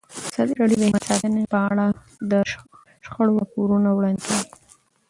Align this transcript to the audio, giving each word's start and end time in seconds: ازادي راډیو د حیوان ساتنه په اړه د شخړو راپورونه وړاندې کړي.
ازادي 0.33 0.53
راډیو 0.59 0.77
د 0.81 0.83
حیوان 0.85 1.03
ساتنه 1.09 1.41
په 1.53 1.59
اړه 1.69 1.85
د 2.31 2.33
شخړو 3.03 3.39
راپورونه 3.41 3.89
وړاندې 3.93 4.23
کړي. 4.27 4.41